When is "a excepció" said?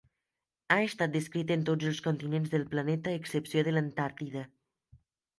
3.11-3.65